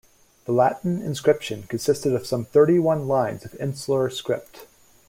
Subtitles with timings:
[0.45, 4.65] The Latin inscription consisted of some thirty-one lines of insular script.